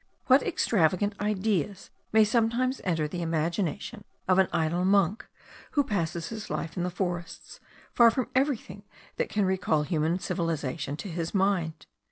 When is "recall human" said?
9.45-10.17